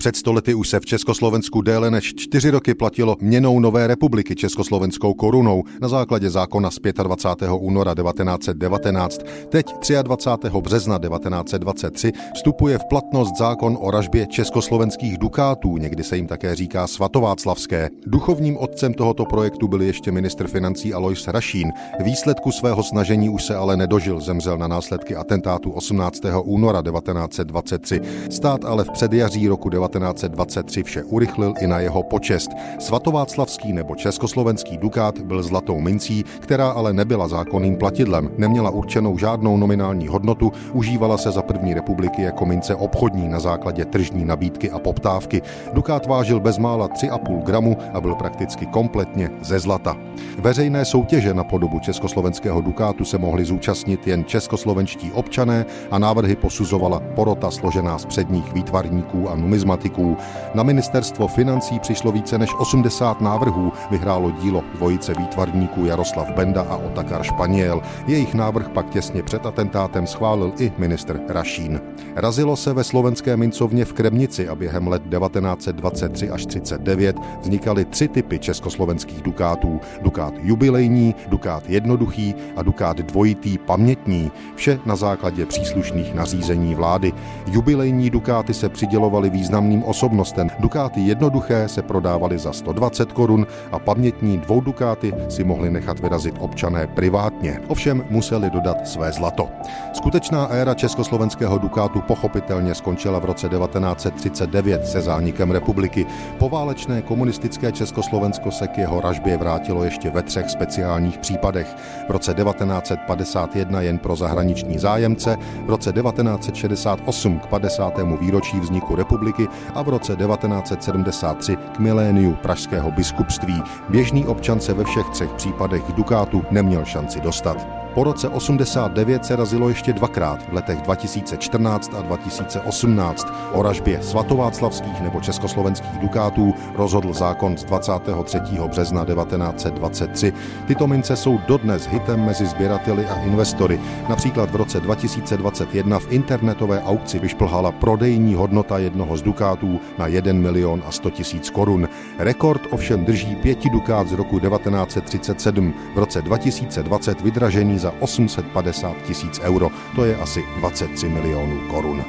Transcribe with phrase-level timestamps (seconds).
[0.00, 5.14] Před stolety už se v Československu déle než čtyři roky platilo měnou Nové republiky československou
[5.14, 7.50] korunou na základě zákona z 25.
[7.58, 9.20] února 1919.
[9.48, 9.66] Teď
[10.02, 10.50] 23.
[10.60, 16.86] března 1923 vstupuje v platnost zákon o ražbě československých dukátů, někdy se jim také říká
[16.86, 17.88] svatováclavské.
[18.06, 21.72] Duchovním otcem tohoto projektu byl ještě ministr financí Alois Rašín.
[22.04, 26.20] Výsledku svého snažení už se ale nedožil, zemřel na následky atentátu 18.
[26.44, 28.00] února 1923.
[28.30, 32.50] Stát ale v předjaří roku 19 1923 vše urychlil i na jeho počest.
[32.78, 39.56] Svatováclavský nebo československý dukát byl zlatou mincí, která ale nebyla zákonným platidlem, neměla určenou žádnou
[39.56, 44.78] nominální hodnotu, užívala se za první republiky jako mince obchodní na základě tržní nabídky a
[44.78, 45.42] poptávky.
[45.72, 49.96] Dukát vážil bezmála 3,5 gramu a byl prakticky kompletně ze zlata.
[50.38, 57.00] Veřejné soutěže na podobu československého dukátu se mohli zúčastnit jen českoslovenští občané a návrhy posuzovala
[57.00, 60.16] porota složená z předních výtvarníků a numizmatů matematiků.
[60.54, 66.76] Na ministerstvo financí přišlo více než 80 návrhů, vyhrálo dílo dvojice výtvarníků Jaroslav Benda a
[66.76, 67.82] Otakar Španěl.
[68.06, 71.80] Jejich návrh pak těsně před atentátem schválil i ministr Rašín.
[72.16, 78.08] Razilo se ve slovenské mincovně v Kremnici a během let 1923 až 39 vznikaly tři
[78.08, 79.80] typy československých dukátů.
[80.02, 84.32] Dukát jubilejní, dukát jednoduchý a dukát dvojitý pamětní.
[84.56, 87.12] Vše na základě příslušných nařízení vlády.
[87.46, 90.50] Jubilejní dukáty se přidělovaly významným významným osobnostem.
[90.58, 96.34] Dukáty jednoduché se prodávaly za 120 korun a pamětní dvou dukáty si mohli nechat vyrazit
[96.38, 97.60] občané privátně.
[97.68, 99.48] Ovšem museli dodat své zlato.
[99.92, 106.06] Skutečná éra československého dukátu pochopitelně skončila v roce 1939 se zánikem republiky.
[106.38, 111.76] Poválečné komunistické Československo se k jeho ražbě vrátilo ještě ve třech speciálních případech.
[112.08, 117.94] V roce 1951 jen pro zahraniční zájemce, v roce 1968 k 50.
[118.20, 123.62] výročí vzniku republiky a v roce 1973 k miléniu pražského biskupství.
[123.88, 127.66] Běžný občan se ve všech třech případech dukátu neměl šanci dostat.
[127.94, 133.26] Po roce 89 se razilo ještě dvakrát v letech 2014 a 2018.
[133.52, 138.38] O ražbě svatováclavských nebo československých dukátů rozhodl zákon z 23.
[138.66, 140.32] března 1923.
[140.66, 143.80] Tyto mince jsou dodnes hitem mezi sběrateli a investory.
[144.08, 150.32] Například v roce 2021 v internetové aukci vyšplhala prodejní hodnota jednoho z dukátů na 1
[150.32, 151.88] milion a 100 tisíc korun.
[152.18, 155.74] Rekord ovšem drží pěti dukát z roku 1937.
[155.94, 162.04] V roce 2020 vydražený za 850 tisíc euro, to je asi 23 milionů korun.